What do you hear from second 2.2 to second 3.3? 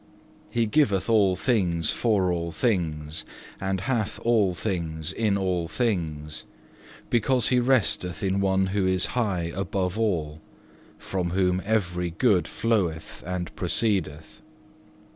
all things,